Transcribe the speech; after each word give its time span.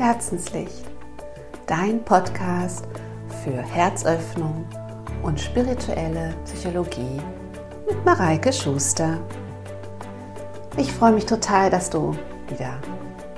Herzenslicht, 0.00 0.86
dein 1.66 2.02
Podcast 2.02 2.86
für 3.44 3.52
Herzöffnung 3.52 4.64
und 5.22 5.38
spirituelle 5.38 6.32
Psychologie 6.46 7.20
mit 7.86 8.02
Mareike 8.06 8.50
Schuster. 8.50 9.18
Ich 10.78 10.90
freue 10.90 11.12
mich 11.12 11.26
total, 11.26 11.68
dass 11.68 11.90
du 11.90 12.16
wieder 12.48 12.80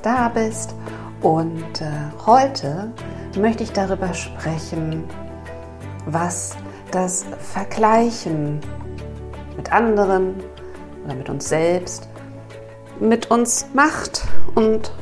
da 0.02 0.28
bist 0.28 0.76
und 1.20 1.80
äh, 1.80 1.90
heute 2.26 2.92
möchte 3.36 3.64
ich 3.64 3.72
darüber 3.72 4.14
sprechen, 4.14 5.02
was 6.06 6.56
das 6.92 7.26
Vergleichen 7.40 8.60
mit 9.56 9.72
anderen 9.72 10.40
oder 11.04 11.16
mit 11.16 11.28
uns 11.28 11.48
selbst 11.48 12.08
mit 13.00 13.30
uns 13.32 13.66
macht 13.74 14.22
und 14.54 14.92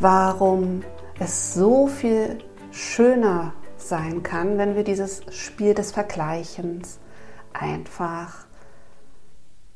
warum 0.00 0.82
es 1.18 1.54
so 1.54 1.86
viel 1.86 2.38
schöner 2.70 3.52
sein 3.76 4.22
kann, 4.22 4.58
wenn 4.58 4.76
wir 4.76 4.84
dieses 4.84 5.22
Spiel 5.30 5.74
des 5.74 5.92
Vergleichens 5.92 6.98
einfach 7.52 8.46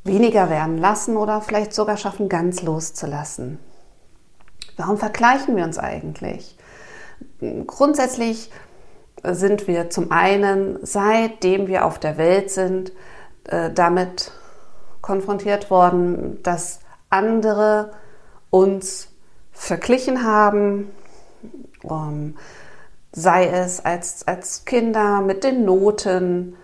weniger 0.05 0.51
werden 0.51 0.79
lassen 0.79 1.17
oder 1.17 1.41
vielleicht 1.41 1.73
sogar 1.73 1.97
schaffen, 1.97 2.29
ganz 2.29 2.63
loszulassen. 2.63 3.59
Warum 4.77 4.99
vergleichen 4.99 5.57
wir 5.57 5.65
uns 5.65 5.79
eigentlich? 5.79 6.57
Grundsätzlich 7.67 8.51
sind 9.23 9.69
wir 9.69 9.91
zum 9.91 10.11
einen, 10.11 10.79
seitdem 10.83 11.69
wir 11.69 11.85
auf 11.85 11.99
der 11.99 12.19
Welt 12.19 12.51
sind, 12.51 12.93
äh, 13.45 13.71
damit 13.71 14.33
konfrontiert 15.01 15.71
worden, 15.71 16.43
dass 16.43 16.81
andere 17.11 17.93
uns 18.51 19.12
verglichen 19.63 20.25
haben, 20.25 20.91
um, 21.85 22.35
sei 23.13 23.47
es 23.47 23.85
als, 23.85 24.27
als 24.27 24.65
Kinder 24.65 25.21
mit 25.21 25.45
den 25.45 25.65
Noten 25.65 26.57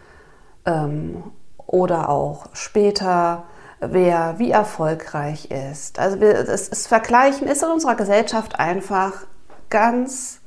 ähm, 0.66 1.22
oder 1.66 2.08
auch 2.08 2.46
später, 2.54 3.44
wer 3.78 4.40
wie 4.40 4.50
erfolgreich 4.50 5.48
ist. 5.50 6.00
Also 6.00 6.20
wir, 6.20 6.42
das, 6.42 6.70
das 6.70 6.88
Vergleichen 6.88 7.46
ist 7.46 7.62
in 7.62 7.70
unserer 7.70 7.94
Gesellschaft 7.94 8.58
einfach 8.58 9.12
ganz 9.70 10.40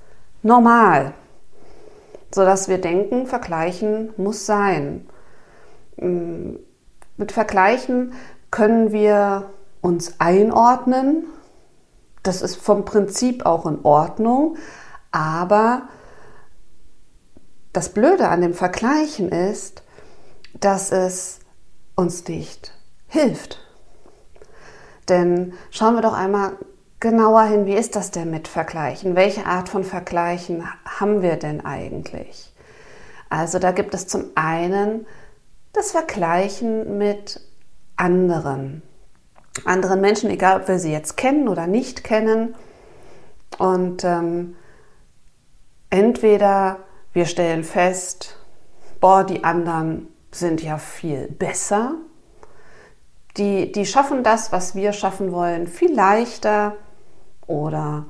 normal, 0.44 1.14
sodass 2.32 2.68
wir 2.68 2.82
denken, 2.82 3.28
Vergleichen 3.28 4.10
muss 4.18 4.46
sein. 4.46 5.08
Mm, 5.96 6.56
mit 7.16 7.32
Vergleichen 7.32 8.12
können 8.50 8.92
wir 8.92 9.52
uns 9.80 10.20
einordnen. 10.20 11.28
Das 12.23 12.41
ist 12.41 12.55
vom 12.55 12.86
Prinzip 12.86 13.45
auch 13.45 13.66
in 13.66 13.83
Ordnung. 13.83 14.58
Aber 15.11 15.83
das 17.73 17.89
Blöde 17.89 18.30
an 18.30 18.41
dem 18.41 18.53
Vergleichen 18.53 19.30
ist, 19.30 19.83
dass 20.59 20.92
es 20.92 21.39
uns 21.95 22.27
nicht 22.27 22.73
hilft. 23.08 23.59
Denn 25.09 25.53
schauen 25.72 25.95
wir 25.95 26.02
doch 26.02 26.14
einmal 26.14 26.53
genauer 26.99 27.44
hin, 27.44 27.66
wie 27.66 27.73
ist 27.73 27.95
das 27.95 28.11
denn 28.11 28.30
mit 28.30 28.47
Vergleichen? 28.47 29.16
Welche 29.16 29.45
Art 29.45 29.69
von 29.69 29.83
Vergleichen 29.83 30.64
haben 30.86 31.22
wir 31.22 31.38
denn 31.38 31.66
eigentlich? 31.66 32.53
Also 33.30 33.59
da 33.59 33.72
gibt 33.72 33.94
es 33.94 34.08
zum 34.08 34.26
einen 34.36 35.08
das 35.73 35.92
Vergleichen 35.92 36.98
mit 36.98 37.42
anderen 37.95 38.83
anderen 39.66 40.02
Menschen, 40.02 40.30
egal 40.30 40.62
ob 40.62 40.67
wir 40.67 40.80
sie 40.80 40.92
jetzt 40.92 41.17
kennen 41.17 41.48
oder 41.48 41.67
nicht 41.67 42.04
kennen. 42.04 42.56
Und 43.58 44.04
ähm, 44.04 44.56
entweder 45.89 46.80
wir 47.14 47.26
stellen 47.26 47.64
fest, 47.64 48.38
boah, 49.00 49.23
die 49.23 49.44
anderen 49.44 50.08
sind 50.32 50.64
ja 50.64 50.78
viel 50.78 51.28
besser. 51.28 51.95
Die, 53.38 53.72
die 53.72 53.86
schaffen 53.86 54.23
das, 54.23 54.52
was 54.52 54.76
wir 54.76 54.94
schaffen 54.94 55.32
wollen, 55.32 55.67
viel 55.67 55.94
leichter 55.94 56.76
oder 57.48 58.06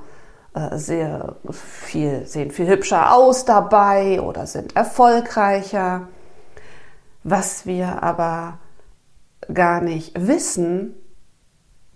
äh, 0.54 0.76
sehr 0.76 1.36
viel, 1.50 2.26
sehen 2.26 2.50
viel 2.50 2.68
hübscher 2.68 3.14
aus 3.14 3.44
dabei 3.44 4.20
oder 4.20 4.46
sind 4.46 4.76
erfolgreicher. 4.76 6.08
Was 7.24 7.66
wir 7.66 8.02
aber 8.02 8.58
gar 9.52 9.80
nicht 9.80 10.26
wissen, 10.26 10.94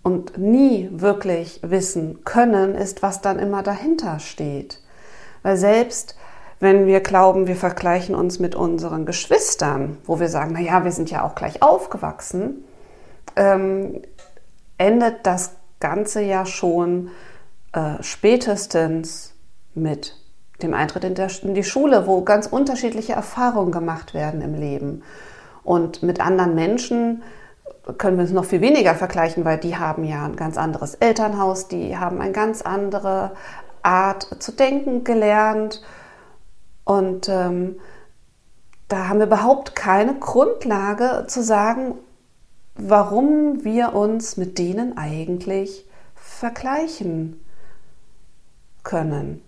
und 0.07 0.37
nie 0.37 0.87
wirklich 0.89 1.59
wissen 1.63 2.23
können, 2.23 2.75
ist, 2.75 3.03
was 3.03 3.19
dann 3.19 3.39
immer 3.39 3.61
dahinter 3.61 4.19
steht. 4.19 4.81
Weil 5.43 5.57
selbst 5.57 6.15
wenn 6.61 6.87
wir 6.87 7.01
glauben, 7.01 7.45
wir 7.45 7.57
vergleichen 7.57 8.15
uns 8.15 8.39
mit 8.39 8.55
unseren 8.55 9.05
Geschwistern, 9.05 9.97
wo 10.05 10.21
wir 10.21 10.29
sagen, 10.29 10.53
naja, 10.53 10.85
wir 10.85 10.93
sind 10.93 11.11
ja 11.11 11.25
auch 11.25 11.35
gleich 11.35 11.61
aufgewachsen, 11.61 12.63
ähm, 13.35 14.01
endet 14.77 15.25
das 15.25 15.57
Ganze 15.81 16.21
ja 16.21 16.45
schon 16.45 17.09
äh, 17.73 18.01
spätestens 18.01 19.33
mit 19.75 20.15
dem 20.61 20.73
Eintritt 20.73 21.03
in, 21.03 21.15
der, 21.15 21.29
in 21.43 21.53
die 21.53 21.65
Schule, 21.65 22.07
wo 22.07 22.21
ganz 22.21 22.47
unterschiedliche 22.47 23.11
Erfahrungen 23.11 23.73
gemacht 23.73 24.13
werden 24.13 24.41
im 24.41 24.55
Leben. 24.55 25.03
Und 25.65 26.01
mit 26.01 26.21
anderen 26.21 26.55
Menschen 26.55 27.23
können 27.97 28.17
wir 28.17 28.25
es 28.25 28.31
noch 28.31 28.45
viel 28.45 28.61
weniger 28.61 28.95
vergleichen, 28.95 29.45
weil 29.45 29.57
die 29.57 29.77
haben 29.77 30.03
ja 30.03 30.25
ein 30.25 30.35
ganz 30.35 30.57
anderes 30.57 30.95
Elternhaus, 30.95 31.67
die 31.67 31.97
haben 31.97 32.21
eine 32.21 32.33
ganz 32.33 32.61
andere 32.61 33.31
Art 33.81 34.27
zu 34.39 34.51
denken 34.51 35.03
gelernt 35.03 35.81
und 36.83 37.29
ähm, 37.29 37.77
da 38.87 39.09
haben 39.09 39.19
wir 39.19 39.25
überhaupt 39.27 39.75
keine 39.75 40.15
Grundlage 40.15 41.25
zu 41.27 41.43
sagen, 41.43 41.95
warum 42.75 43.63
wir 43.63 43.93
uns 43.93 44.37
mit 44.37 44.57
denen 44.57 44.97
eigentlich 44.97 45.85
vergleichen 46.15 47.43
können. 48.83 49.41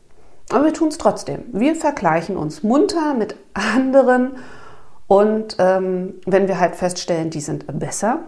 Aber 0.49 0.65
wir 0.65 0.73
tun 0.73 0.89
es 0.89 0.97
trotzdem. 0.97 1.43
Wir 1.51 1.75
vergleichen 1.75 2.35
uns 2.35 2.63
munter 2.63 3.13
mit 3.13 3.35
anderen 3.53 4.31
und 5.09 5.55
ähm, 5.57 6.21
wenn 6.27 6.47
wir 6.47 6.59
halt 6.59 6.75
feststellen, 6.75 7.31
die 7.31 7.41
sind 7.41 7.65
besser, 7.79 8.19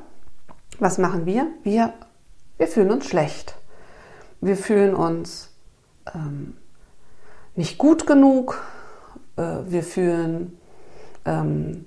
was 0.80 0.98
machen 0.98 1.28
wir? 1.28 1.46
Wir, 1.62 1.94
wir 2.58 2.68
fühlen 2.68 2.90
uns 2.90 3.06
schlecht. 3.06 3.54
Wir 4.42 4.58
fühlen 4.58 4.96
uns 4.96 5.52
ähm, 6.16 6.58
nicht 7.56 7.78
gut 7.78 8.08
genug. 8.08 8.64
Äh, 9.38 9.58
wir 9.68 9.84
fühlen, 9.84 10.58
ähm, 11.26 11.86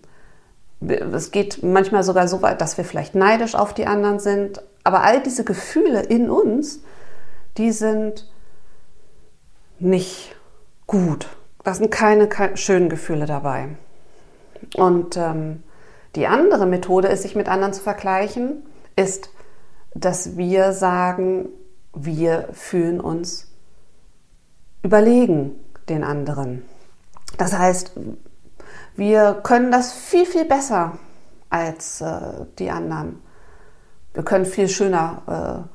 es 0.81 1.33
geht 1.33 1.65
manchmal 1.65 2.05
sogar 2.05 2.29
so 2.29 2.41
weit, 2.41 2.61
dass 2.61 2.79
wir 2.79 2.85
vielleicht 2.85 3.17
neidisch 3.17 3.57
auf 3.57 3.75
die 3.75 3.89
anderen 3.89 4.21
sind. 4.21 4.63
Aber 4.85 5.03
all 5.03 5.21
diese 5.21 5.43
Gefühle 5.43 6.03
in 6.03 6.31
uns, 6.31 6.79
die 7.59 7.73
sind 7.73 8.31
nicht 9.81 10.37
gut. 10.87 11.27
Da 11.65 11.75
sind 11.75 11.91
keine, 11.91 12.29
keine 12.29 12.57
schönen 12.57 12.89
Gefühle 12.89 13.27
dabei. 13.27 13.71
Und 14.77 15.17
ähm, 15.17 15.63
die 16.17 16.27
andere 16.27 16.67
Methode 16.67 17.09
ist, 17.09 17.23
sich 17.23 17.35
mit 17.35 17.49
anderen 17.49 17.73
zu 17.73 17.83
vergleichen, 17.83 18.65
ist, 18.97 19.31
dass 19.95 20.37
wir 20.37 20.73
sagen, 20.73 21.49
wir 21.95 22.49
fühlen 22.53 23.01
uns 23.01 23.53
überlegen 24.83 25.53
den 25.89 26.05
anderen. 26.05 26.65
Das 27.39 27.57
heißt, 27.57 27.93
wir 28.97 29.41
können 29.43 29.71
das 29.73 29.93
viel, 29.93 30.27
viel 30.27 30.45
besser 30.45 30.99
als 31.51 32.01
äh, 32.01 32.47
die 32.59 32.71
anderen. 32.71 33.21
Wir 34.13 34.25
können 34.25 34.45
viel 34.45 34.69
schöner 34.69 35.67
äh, 35.67 35.74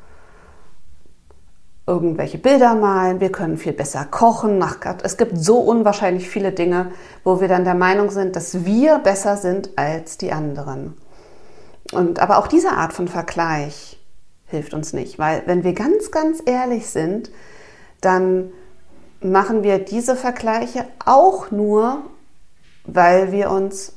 irgendwelche 1.90 2.38
Bilder 2.38 2.76
malen, 2.76 3.20
wir 3.20 3.32
können 3.32 3.58
viel 3.58 3.74
besser 3.74 4.06
kochen. 4.06 4.62
Ach 4.62 4.80
Gott, 4.80 4.98
es 5.04 5.18
gibt 5.18 5.38
so 5.38 5.58
unwahrscheinlich 5.58 6.30
viele 6.30 6.52
Dinge, 6.52 6.92
wo 7.24 7.42
wir 7.42 7.48
dann 7.48 7.64
der 7.64 7.74
Meinung 7.74 8.12
sind, 8.12 8.36
dass 8.36 8.64
wir 8.64 9.00
besser 9.00 9.38
sind 9.38 9.72
als 9.76 10.18
die 10.18 10.32
anderen. 10.32 10.96
Und 11.92 12.20
aber 12.20 12.38
auch 12.38 12.48
diese 12.48 12.74
Art 12.74 12.94
von 12.94 13.08
Vergleich 13.08 14.00
hilft 14.46 14.76
uns 14.76 14.94
nicht, 14.94 15.18
weil 15.18 15.42
wenn 15.48 15.64
wir 15.64 15.74
ganz, 15.74 16.12
ganz 16.12 16.44
ehrlich 16.46 16.88
sind, 16.88 17.32
dann 18.02 18.52
machen 19.20 19.64
wir 19.64 19.80
diese 19.80 20.16
Vergleiche 20.16 20.86
auch 21.04 21.50
nur, 21.50 22.04
weil 22.86 23.32
wir 23.32 23.50
uns 23.50 23.94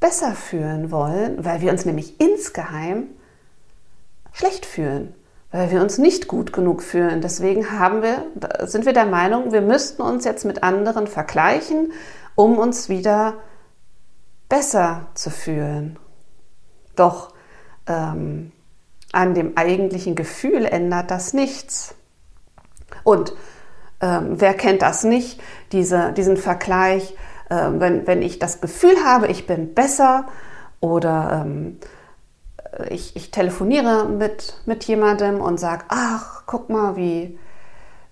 besser 0.00 0.32
fühlen 0.32 0.90
wollen, 0.90 1.44
weil 1.44 1.60
wir 1.60 1.70
uns 1.70 1.84
nämlich 1.84 2.18
insgeheim 2.20 3.08
schlecht 4.32 4.64
fühlen 4.64 5.14
weil 5.52 5.70
wir 5.70 5.82
uns 5.82 5.98
nicht 5.98 6.28
gut 6.28 6.52
genug 6.52 6.82
fühlen. 6.82 7.20
Deswegen 7.20 7.78
haben 7.78 8.02
wir, 8.02 8.24
sind 8.66 8.86
wir 8.86 8.94
der 8.94 9.04
Meinung, 9.04 9.52
wir 9.52 9.60
müssten 9.60 10.02
uns 10.02 10.24
jetzt 10.24 10.44
mit 10.44 10.62
anderen 10.62 11.06
vergleichen, 11.06 11.92
um 12.34 12.58
uns 12.58 12.88
wieder 12.88 13.34
besser 14.48 15.06
zu 15.14 15.30
fühlen. 15.30 15.98
Doch 16.96 17.34
ähm, 17.86 18.52
an 19.12 19.34
dem 19.34 19.56
eigentlichen 19.56 20.14
Gefühl 20.14 20.64
ändert 20.64 21.10
das 21.10 21.34
nichts. 21.34 21.94
Und 23.04 23.34
ähm, 24.00 24.40
wer 24.40 24.54
kennt 24.54 24.80
das 24.80 25.04
nicht, 25.04 25.40
diese, 25.72 26.12
diesen 26.12 26.38
Vergleich, 26.38 27.14
äh, 27.50 27.68
wenn, 27.72 28.06
wenn 28.06 28.22
ich 28.22 28.38
das 28.38 28.62
Gefühl 28.62 28.96
habe, 29.04 29.26
ich 29.26 29.46
bin 29.46 29.74
besser 29.74 30.26
oder 30.80 31.44
ähm, 31.44 31.78
ich, 32.90 33.16
ich 33.16 33.30
telefoniere 33.30 34.06
mit, 34.06 34.54
mit 34.66 34.84
jemandem 34.84 35.40
und 35.40 35.58
sage, 35.58 35.84
ach, 35.88 36.42
guck 36.46 36.70
mal, 36.70 36.96
wie, 36.96 37.38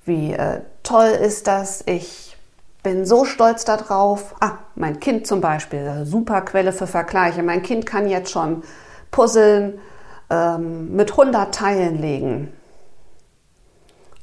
wie 0.05 0.32
äh, 0.32 0.62
toll 0.82 1.08
ist 1.08 1.46
das, 1.46 1.82
ich 1.87 2.37
bin 2.82 3.05
so 3.05 3.25
stolz 3.25 3.64
darauf. 3.64 4.34
Ah, 4.40 4.58
mein 4.75 5.00
Kind 5.00 5.26
zum 5.26 5.40
Beispiel, 5.40 6.05
super 6.05 6.40
Quelle 6.43 6.72
für 6.72 6.87
Vergleiche. 6.87 7.43
Mein 7.43 7.62
Kind 7.62 7.87
kann 7.87 8.08
jetzt 8.08 8.31
schon 8.31 8.62
Puzzeln 9.11 9.78
ähm, 10.31 10.94
mit 10.94 11.11
100 11.11 11.55
Teilen 11.55 12.00
legen. 12.00 12.52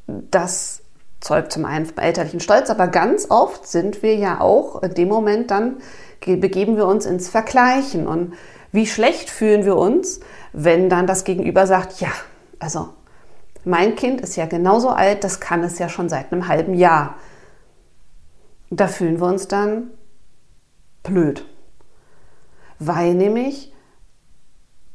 Das 0.07 0.81
zeugt 1.19 1.51
zum 1.51 1.65
einen 1.65 1.91
elterlichen 1.97 2.39
Stolz, 2.39 2.69
aber 2.69 2.87
ganz 2.87 3.29
oft 3.29 3.67
sind 3.67 4.01
wir 4.01 4.15
ja 4.15 4.39
auch 4.39 4.81
in 4.81 4.93
dem 4.93 5.09
Moment 5.09 5.51
dann, 5.51 5.77
begeben 6.25 6.77
wir 6.77 6.87
uns 6.87 7.05
ins 7.05 7.29
Vergleichen. 7.29 8.07
Und 8.07 8.33
wie 8.71 8.87
schlecht 8.87 9.29
fühlen 9.29 9.65
wir 9.65 9.77
uns, 9.77 10.19
wenn 10.53 10.89
dann 10.89 11.07
das 11.07 11.23
Gegenüber 11.23 11.67
sagt, 11.67 11.99
ja, 11.99 12.11
also 12.59 12.89
mein 13.63 13.95
Kind 13.95 14.21
ist 14.21 14.35
ja 14.35 14.45
genauso 14.45 14.89
alt, 14.89 15.23
das 15.23 15.39
kann 15.39 15.63
es 15.63 15.79
ja 15.79 15.89
schon 15.89 16.09
seit 16.09 16.31
einem 16.31 16.47
halben 16.47 16.73
Jahr. 16.73 17.15
Da 18.69 18.87
fühlen 18.87 19.19
wir 19.19 19.27
uns 19.27 19.47
dann 19.47 19.91
blöd, 21.03 21.45
weil 22.79 23.13
nämlich 23.13 23.73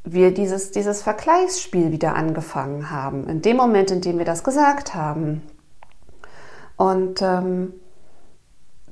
wir 0.05 0.35
dieses, 0.35 0.73
dieses 0.73 1.03
Vergleichsspiel 1.03 1.93
wieder 1.93 2.15
angefangen 2.15 2.91
haben, 2.91 3.29
in 3.29 3.41
dem 3.41 3.57
Moment, 3.57 3.91
in 3.91 4.01
dem 4.01 4.19
wir 4.19 4.25
das 4.25 4.43
gesagt 4.43 4.95
haben. 4.95 5.43
Und 6.77 7.23
ähm, 7.23 7.75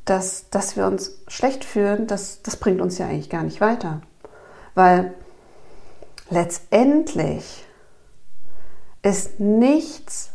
dass, 0.05 0.50
dass 0.50 0.77
wir 0.77 0.87
uns 0.87 1.23
schlecht 1.27 1.65
fühlen, 1.65 2.06
das, 2.06 2.43
das 2.43 2.56
bringt 2.56 2.81
uns 2.81 2.99
ja 2.99 3.06
eigentlich 3.06 3.31
gar 3.31 3.43
nicht 3.43 3.61
weiter. 3.61 4.03
Weil 4.81 5.12
letztendlich 6.31 7.67
ist 9.03 9.38
nichts 9.38 10.31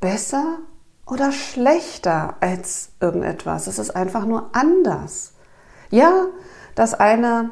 besser 0.00 0.60
oder 1.04 1.32
schlechter 1.32 2.36
als 2.40 2.92
irgendetwas. 3.00 3.66
Es 3.66 3.78
ist 3.78 3.90
einfach 3.90 4.24
nur 4.24 4.48
anders. 4.54 5.34
Ja, 5.90 6.28
das 6.74 6.94
eine 6.94 7.50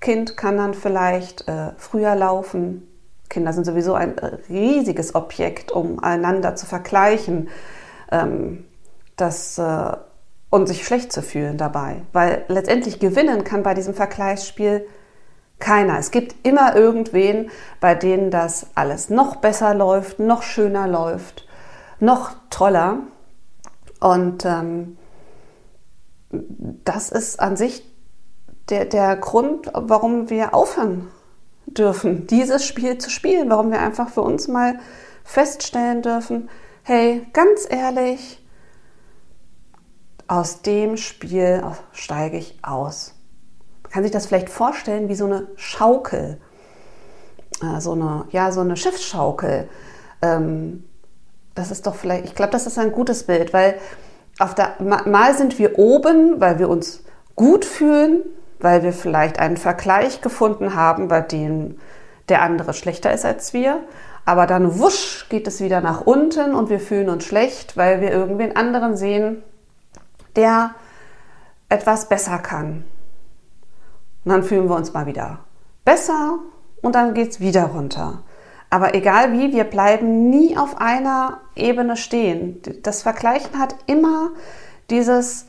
Kind 0.00 0.38
kann 0.38 0.56
dann 0.56 0.72
vielleicht 0.72 1.46
äh, 1.46 1.72
früher 1.76 2.14
laufen. 2.14 2.88
Kinder 3.28 3.52
sind 3.52 3.66
sowieso 3.66 3.92
ein 3.92 4.18
riesiges 4.48 5.14
Objekt, 5.14 5.72
um 5.72 6.02
einander 6.02 6.56
zu 6.56 6.64
vergleichen 6.64 7.50
ähm, 8.10 8.64
das, 9.16 9.58
äh, 9.58 9.96
und 10.48 10.68
sich 10.68 10.86
schlecht 10.86 11.12
zu 11.12 11.20
fühlen 11.20 11.58
dabei. 11.58 12.00
Weil 12.14 12.46
letztendlich 12.48 12.98
gewinnen 12.98 13.44
kann 13.44 13.62
bei 13.62 13.74
diesem 13.74 13.92
Vergleichsspiel 13.92 14.86
keiner. 15.58 15.98
Es 15.98 16.10
gibt 16.10 16.46
immer 16.46 16.76
irgendwen, 16.76 17.50
bei 17.80 17.94
denen 17.94 18.30
das 18.30 18.66
alles 18.74 19.10
noch 19.10 19.36
besser 19.36 19.74
läuft, 19.74 20.18
noch 20.18 20.42
schöner 20.42 20.86
läuft, 20.86 21.46
noch 22.00 22.32
toller. 22.50 22.98
Und 24.00 24.44
ähm, 24.44 24.98
das 26.30 27.10
ist 27.10 27.40
an 27.40 27.56
sich 27.56 27.84
der, 28.68 28.84
der 28.84 29.16
Grund, 29.16 29.70
warum 29.72 30.30
wir 30.30 30.54
aufhören 30.54 31.08
dürfen, 31.66 32.26
dieses 32.26 32.66
Spiel 32.66 32.98
zu 32.98 33.10
spielen, 33.10 33.50
warum 33.50 33.70
wir 33.70 33.80
einfach 33.80 34.08
für 34.08 34.22
uns 34.22 34.48
mal 34.48 34.78
feststellen 35.24 36.02
dürfen, 36.02 36.50
hey, 36.82 37.26
ganz 37.32 37.66
ehrlich, 37.68 38.40
aus 40.26 40.62
dem 40.62 40.96
Spiel 40.96 41.62
steige 41.92 42.38
ich 42.38 42.58
aus 42.62 43.13
kann 43.94 44.02
sich 44.02 44.10
das 44.10 44.26
vielleicht 44.26 44.50
vorstellen 44.50 45.08
wie 45.08 45.14
so 45.14 45.24
eine 45.24 45.46
Schaukel, 45.54 46.38
äh, 47.62 47.80
so 47.80 47.92
eine, 47.92 48.24
ja, 48.32 48.50
so 48.50 48.60
eine 48.60 48.76
Schiffsschaukel. 48.76 49.68
Ähm, 50.20 50.82
das 51.54 51.70
ist 51.70 51.86
doch 51.86 51.94
vielleicht, 51.94 52.24
ich 52.24 52.34
glaube, 52.34 52.50
das 52.50 52.66
ist 52.66 52.76
ein 52.76 52.90
gutes 52.90 53.22
Bild, 53.22 53.52
weil 53.52 53.78
auf 54.40 54.56
der, 54.56 54.74
mal 54.80 55.36
sind 55.36 55.60
wir 55.60 55.78
oben, 55.78 56.40
weil 56.40 56.58
wir 56.58 56.68
uns 56.70 57.04
gut 57.36 57.64
fühlen, 57.64 58.24
weil 58.58 58.82
wir 58.82 58.92
vielleicht 58.92 59.38
einen 59.38 59.56
Vergleich 59.56 60.20
gefunden 60.20 60.74
haben, 60.74 61.06
bei 61.06 61.20
dem 61.20 61.78
der 62.28 62.42
andere 62.42 62.74
schlechter 62.74 63.12
ist 63.12 63.24
als 63.24 63.52
wir. 63.52 63.78
Aber 64.24 64.48
dann 64.48 64.80
wusch 64.80 65.28
geht 65.28 65.46
es 65.46 65.60
wieder 65.60 65.80
nach 65.80 66.00
unten 66.00 66.56
und 66.56 66.68
wir 66.68 66.80
fühlen 66.80 67.10
uns 67.10 67.26
schlecht, 67.26 67.76
weil 67.76 68.00
wir 68.00 68.10
irgendwen 68.10 68.56
anderen 68.56 68.96
sehen, 68.96 69.44
der 70.34 70.74
etwas 71.68 72.08
besser 72.08 72.38
kann. 72.38 72.84
Und 74.24 74.30
dann 74.30 74.42
fühlen 74.42 74.68
wir 74.68 74.76
uns 74.76 74.92
mal 74.92 75.06
wieder 75.06 75.40
besser 75.84 76.38
und 76.82 76.94
dann 76.94 77.14
geht 77.14 77.30
es 77.30 77.40
wieder 77.40 77.66
runter. 77.66 78.22
Aber 78.70 78.94
egal 78.94 79.32
wie, 79.32 79.52
wir 79.52 79.64
bleiben 79.64 80.30
nie 80.30 80.56
auf 80.56 80.78
einer 80.80 81.40
Ebene 81.54 81.96
stehen. 81.96 82.60
Das 82.82 83.02
Vergleichen 83.02 83.58
hat 83.58 83.76
immer 83.86 84.30
dieses, 84.90 85.46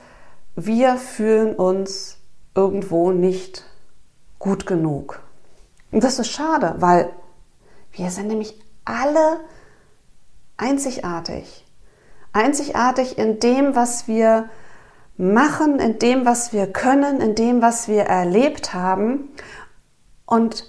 wir 0.55 0.97
fühlen 0.97 1.55
uns 1.55 2.17
irgendwo 2.53 3.11
nicht 3.11 3.65
gut 4.39 4.65
genug. 4.65 5.21
Und 5.91 6.03
das 6.03 6.19
ist 6.19 6.29
schade, 6.29 6.75
weil 6.79 7.09
wir 7.93 8.11
sind 8.11 8.27
nämlich 8.27 8.59
alle 8.83 9.39
einzigartig. 10.57 11.65
Einzigartig 12.33 13.17
in 13.17 13.39
dem, 13.39 13.75
was 13.75 14.07
wir 14.07 14.49
machen 15.17 15.79
in 15.79 15.99
dem, 15.99 16.25
was 16.25 16.53
wir 16.53 16.67
können, 16.67 17.21
in 17.21 17.35
dem, 17.35 17.61
was 17.61 17.87
wir 17.87 18.03
erlebt 18.03 18.73
haben. 18.73 19.29
Und 20.25 20.67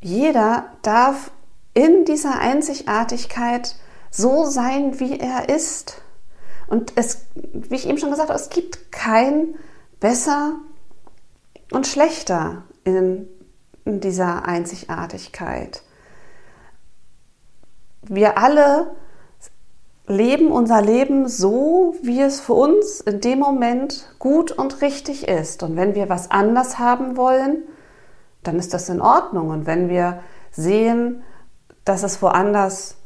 jeder 0.00 0.66
darf 0.82 1.30
in 1.74 2.04
dieser 2.04 2.38
Einzigartigkeit 2.38 3.76
so 4.10 4.44
sein, 4.44 5.00
wie 5.00 5.18
er 5.18 5.48
ist. 5.48 6.02
Und 6.68 6.92
es, 6.96 7.26
wie 7.34 7.76
ich 7.76 7.88
eben 7.88 7.98
schon 7.98 8.10
gesagt 8.10 8.30
habe, 8.30 8.38
es 8.38 8.50
gibt 8.50 8.90
kein 8.92 9.54
besser 10.00 10.54
und 11.70 11.86
schlechter 11.86 12.64
in, 12.84 13.28
in 13.84 14.00
dieser 14.00 14.44
Einzigartigkeit. 14.46 15.82
Wir 18.02 18.38
alle 18.38 18.96
leben 20.06 20.52
unser 20.52 20.82
Leben 20.82 21.28
so, 21.28 21.94
wie 22.02 22.20
es 22.20 22.40
für 22.40 22.54
uns 22.54 23.00
in 23.00 23.20
dem 23.20 23.38
Moment 23.38 24.08
gut 24.18 24.52
und 24.52 24.80
richtig 24.80 25.26
ist. 25.26 25.62
Und 25.62 25.76
wenn 25.76 25.94
wir 25.94 26.08
was 26.08 26.30
anders 26.30 26.78
haben 26.78 27.16
wollen, 27.16 27.64
dann 28.42 28.58
ist 28.58 28.72
das 28.72 28.88
in 28.88 29.00
Ordnung. 29.00 29.50
Und 29.50 29.66
wenn 29.66 29.88
wir 29.88 30.20
sehen, 30.52 31.22
dass 31.84 32.02
es 32.02 32.22
woanders 32.22 32.96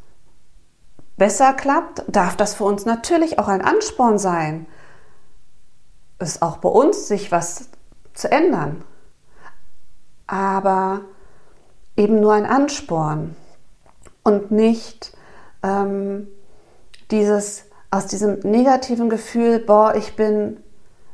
besser 1.17 1.53
klappt, 1.53 2.05
darf 2.09 2.37
das 2.37 2.55
für 2.55 2.65
uns 2.65 2.85
natürlich 2.85 3.39
auch 3.39 3.49
ein 3.49 3.63
Ansporn 3.63 4.19
sein, 4.19 4.67
es 6.19 6.43
auch 6.43 6.59
bei 6.59 6.69
uns 6.69 7.09
sich 7.09 7.33
was 7.33 7.71
zu 8.13 8.31
ändern. 8.31 8.85
Aber 10.27 11.01
eben 11.97 12.21
nur 12.21 12.35
ein 12.35 12.47
Ansporn 12.47 13.37
und 14.23 14.51
nicht 14.51 15.17
ähm, 15.63 16.29
dieses 17.11 17.65
aus 17.91 18.07
diesem 18.07 18.39
negativen 18.41 19.11
Gefühl, 19.11 19.59
boah, 19.59 19.95
ich 19.97 20.15
bin, 20.15 20.59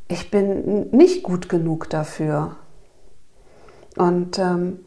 ich 0.09 0.31
bin 0.31 0.91
nicht 0.91 1.23
gut 1.23 1.49
genug 1.49 1.89
dafür. 1.89 2.57
Und 3.97 4.39
ähm, 4.39 4.85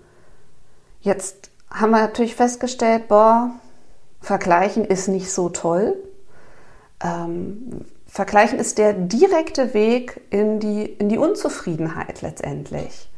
jetzt 1.02 1.50
haben 1.72 1.92
wir 1.92 2.02
natürlich 2.02 2.36
festgestellt, 2.36 3.08
boah, 3.08 3.52
Vergleichen 4.22 4.86
ist 4.86 5.08
nicht 5.08 5.32
so 5.32 5.50
toll. 5.50 5.96
Ähm, 7.04 7.86
Vergleichen 8.06 8.60
ist 8.60 8.78
der 8.78 8.94
direkte 8.94 9.74
Weg 9.74 10.22
in 10.30 10.60
die, 10.60 10.84
in 10.84 11.10
die 11.10 11.18
Unzufriedenheit 11.18 12.22
letztendlich. 12.22 13.10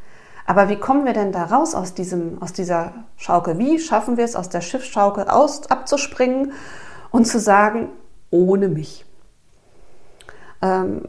Aber 0.46 0.70
wie 0.70 0.76
kommen 0.76 1.06
wir 1.06 1.14
denn 1.14 1.32
da 1.32 1.46
raus 1.46 1.76
aus, 1.76 1.94
diesem, 1.94 2.42
aus 2.42 2.52
dieser 2.54 3.06
Schaukel? 3.16 3.58
Wie 3.58 3.80
schaffen 3.80 4.18
wir 4.18 4.26
es, 4.26 4.36
aus 4.36 4.50
der 4.50 4.62
Schiffsschaukel 4.62 5.28
aus, 5.28 5.70
abzuspringen 5.70 6.54
und 7.12 7.26
zu 7.26 7.40
sagen, 7.40 7.90
ohne 8.30 8.70
mich. 8.70 9.06
Ähm, 10.62 11.08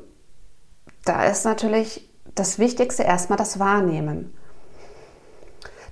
da 1.04 1.24
ist 1.24 1.44
natürlich 1.44 2.08
das 2.34 2.58
Wichtigste 2.58 3.02
erstmal 3.02 3.38
das 3.38 3.58
Wahrnehmen. 3.58 4.32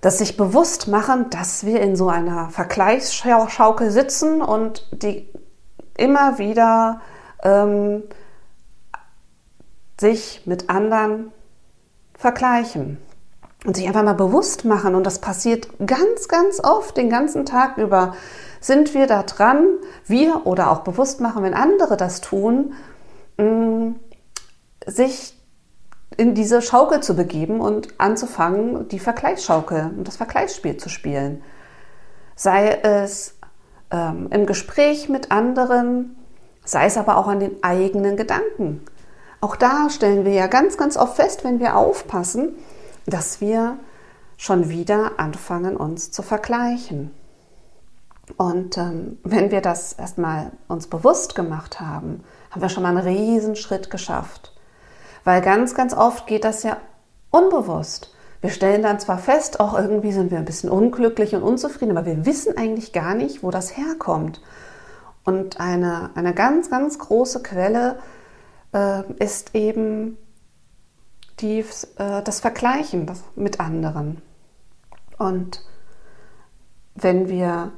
Das 0.00 0.18
sich 0.18 0.36
bewusst 0.36 0.88
machen, 0.88 1.28
dass 1.30 1.64
wir 1.64 1.80
in 1.80 1.94
so 1.94 2.08
einer 2.08 2.48
Vergleichsschaukel 2.50 3.90
sitzen 3.90 4.40
und 4.40 4.88
die 4.92 5.28
immer 5.96 6.38
wieder 6.38 7.02
ähm, 7.42 8.04
sich 10.00 10.42
mit 10.46 10.70
anderen 10.70 11.32
vergleichen 12.14 12.96
und 13.66 13.76
sich 13.76 13.86
einfach 13.86 14.02
mal 14.02 14.14
bewusst 14.14 14.64
machen. 14.64 14.94
Und 14.94 15.04
das 15.04 15.18
passiert 15.20 15.68
ganz, 15.86 16.28
ganz 16.28 16.60
oft 16.64 16.96
den 16.96 17.10
ganzen 17.10 17.44
Tag 17.44 17.76
über, 17.76 18.14
sind 18.60 18.94
wir 18.94 19.06
da 19.06 19.22
dran, 19.22 19.66
wir 20.06 20.46
oder 20.46 20.70
auch 20.70 20.80
bewusst 20.80 21.20
machen, 21.20 21.42
wenn 21.42 21.54
andere 21.54 21.96
das 21.96 22.20
tun, 22.20 22.74
mm, 23.38 23.92
sich 24.86 25.34
in 26.16 26.34
diese 26.34 26.60
Schaukel 26.60 27.00
zu 27.00 27.14
begeben 27.14 27.60
und 27.60 27.88
anzufangen, 27.98 28.88
die 28.88 28.98
Vergleichsschaukel 28.98 29.90
und 29.96 30.06
das 30.06 30.16
Vergleichsspiel 30.16 30.76
zu 30.76 30.88
spielen. 30.88 31.42
Sei 32.34 32.68
es 32.82 33.38
ähm, 33.90 34.28
im 34.30 34.46
Gespräch 34.46 35.08
mit 35.08 35.30
anderen, 35.30 36.16
sei 36.64 36.86
es 36.86 36.96
aber 36.96 37.16
auch 37.16 37.28
an 37.28 37.40
den 37.40 37.62
eigenen 37.62 38.16
Gedanken. 38.16 38.84
Auch 39.40 39.56
da 39.56 39.88
stellen 39.88 40.24
wir 40.24 40.32
ja 40.32 40.46
ganz, 40.46 40.76
ganz 40.76 40.96
oft 40.96 41.16
fest, 41.16 41.44
wenn 41.44 41.60
wir 41.60 41.76
aufpassen, 41.76 42.56
dass 43.06 43.40
wir 43.40 43.78
schon 44.36 44.68
wieder 44.68 45.12
anfangen, 45.18 45.76
uns 45.76 46.10
zu 46.10 46.22
vergleichen. 46.22 47.14
Und 48.36 48.78
ähm, 48.78 49.18
wenn 49.24 49.50
wir 49.50 49.60
das 49.60 49.92
erstmal 49.92 50.52
uns 50.68 50.86
bewusst 50.86 51.34
gemacht 51.34 51.80
haben, 51.80 52.24
haben 52.50 52.62
wir 52.62 52.68
schon 52.68 52.82
mal 52.82 52.96
einen 52.96 53.06
Riesenschritt 53.06 53.90
geschafft. 53.90 54.52
Weil 55.24 55.42
ganz, 55.42 55.74
ganz 55.74 55.94
oft 55.94 56.26
geht 56.26 56.44
das 56.44 56.62
ja 56.62 56.76
unbewusst. 57.30 58.14
Wir 58.40 58.50
stellen 58.50 58.82
dann 58.82 58.98
zwar 58.98 59.18
fest, 59.18 59.60
auch 59.60 59.78
irgendwie 59.78 60.12
sind 60.12 60.30
wir 60.30 60.38
ein 60.38 60.46
bisschen 60.46 60.70
unglücklich 60.70 61.34
und 61.34 61.42
unzufrieden, 61.42 61.96
aber 61.96 62.06
wir 62.06 62.24
wissen 62.24 62.56
eigentlich 62.56 62.92
gar 62.92 63.14
nicht, 63.14 63.42
wo 63.42 63.50
das 63.50 63.76
herkommt. 63.76 64.40
Und 65.24 65.60
eine, 65.60 66.10
eine 66.14 66.32
ganz, 66.32 66.70
ganz 66.70 66.98
große 66.98 67.42
Quelle 67.42 67.98
äh, 68.72 69.02
ist 69.18 69.54
eben 69.54 70.16
die, 71.40 71.64
äh, 71.96 72.22
das 72.22 72.40
Vergleichen 72.40 73.10
mit 73.36 73.60
anderen. 73.60 74.22
Und 75.18 75.62
wenn 76.94 77.28
wir 77.28 77.72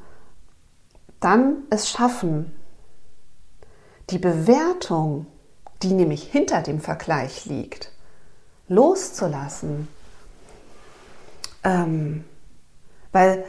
dann 1.23 1.65
es 1.71 1.89
schaffen, 1.89 2.53
die 4.11 4.19
Bewertung 4.19 5.27
die 5.83 5.93
nämlich 5.93 6.25
hinter 6.25 6.63
dem 6.63 6.81
Vergleich 6.81 7.47
liegt, 7.47 7.91
loszulassen. 8.69 9.89
Ähm, 11.65 12.25
weil 13.13 13.45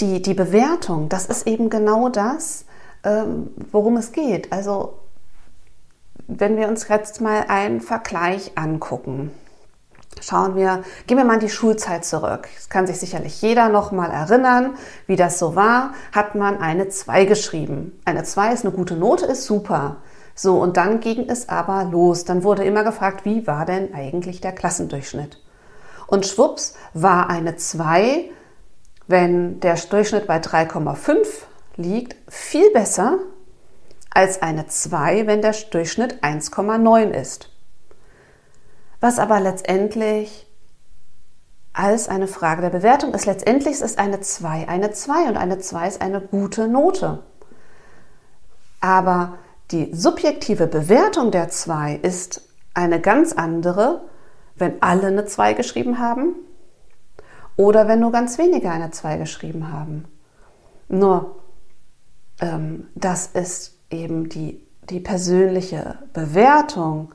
die, 0.00 0.22
die 0.22 0.34
Bewertung, 0.34 1.08
das 1.08 1.26
ist 1.26 1.46
eben 1.46 1.70
genau 1.70 2.08
das, 2.08 2.64
ähm, 3.02 3.50
worum 3.70 3.96
es 3.96 4.12
geht. 4.12 4.52
Also 4.52 4.98
wenn 6.26 6.56
wir 6.56 6.68
uns 6.68 6.88
jetzt 6.88 7.20
mal 7.20 7.44
einen 7.48 7.80
Vergleich 7.80 8.52
angucken, 8.56 9.30
schauen 10.20 10.56
wir, 10.56 10.82
gehen 11.06 11.18
wir 11.18 11.24
mal 11.24 11.34
in 11.34 11.40
die 11.40 11.48
Schulzeit 11.48 12.04
zurück. 12.04 12.48
Es 12.56 12.68
kann 12.68 12.86
sich 12.86 12.98
sicherlich 12.98 13.40
jeder 13.42 13.68
noch 13.68 13.92
mal 13.92 14.10
erinnern, 14.10 14.76
wie 15.06 15.16
das 15.16 15.38
so 15.38 15.54
war. 15.56 15.94
Hat 16.12 16.34
man 16.34 16.58
eine 16.58 16.88
2 16.88 17.24
geschrieben. 17.24 18.00
Eine 18.04 18.24
2 18.24 18.52
ist 18.52 18.64
eine 18.64 18.74
gute 18.74 18.94
Note, 18.94 19.26
ist 19.26 19.44
super. 19.44 19.96
So, 20.34 20.60
und 20.60 20.76
dann 20.76 21.00
ging 21.00 21.28
es 21.28 21.48
aber 21.48 21.84
los. 21.84 22.24
Dann 22.24 22.42
wurde 22.42 22.64
immer 22.64 22.84
gefragt, 22.84 23.24
wie 23.24 23.46
war 23.46 23.66
denn 23.66 23.94
eigentlich 23.94 24.40
der 24.40 24.52
Klassendurchschnitt? 24.52 25.40
Und 26.06 26.26
schwupps 26.26 26.74
war 26.92 27.30
eine 27.30 27.56
2, 27.56 28.30
wenn 29.06 29.60
der 29.60 29.76
Durchschnitt 29.76 30.26
bei 30.26 30.38
3,5 30.38 31.26
liegt, 31.76 32.16
viel 32.28 32.70
besser 32.70 33.18
als 34.10 34.42
eine 34.42 34.66
2, 34.66 35.26
wenn 35.26 35.42
der 35.42 35.54
Durchschnitt 35.70 36.22
1,9 36.22 37.10
ist. 37.10 37.50
Was 39.04 39.18
aber 39.18 39.38
letztendlich 39.38 40.46
als 41.74 42.08
eine 42.08 42.26
Frage 42.26 42.62
der 42.62 42.70
Bewertung 42.70 43.12
ist. 43.12 43.26
Letztendlich 43.26 43.82
ist 43.82 43.98
eine 43.98 44.20
2 44.20 44.66
eine 44.66 44.92
2 44.92 45.28
und 45.28 45.36
eine 45.36 45.58
2 45.58 45.88
ist 45.88 46.00
eine 46.00 46.22
gute 46.22 46.68
Note. 46.68 47.22
Aber 48.80 49.36
die 49.72 49.92
subjektive 49.92 50.66
Bewertung 50.66 51.32
der 51.32 51.50
2 51.50 51.96
ist 51.96 52.48
eine 52.72 52.98
ganz 52.98 53.34
andere, 53.34 54.00
wenn 54.56 54.80
alle 54.80 55.08
eine 55.08 55.26
2 55.26 55.52
geschrieben 55.52 55.98
haben 55.98 56.36
oder 57.56 57.86
wenn 57.86 58.00
nur 58.00 58.10
ganz 58.10 58.38
wenige 58.38 58.70
eine 58.70 58.90
2 58.90 59.18
geschrieben 59.18 59.70
haben. 59.70 60.06
Nur, 60.88 61.42
ähm, 62.40 62.88
das 62.94 63.26
ist 63.26 63.76
eben 63.90 64.30
die, 64.30 64.66
die 64.88 65.00
persönliche 65.00 65.98
Bewertung 66.14 67.14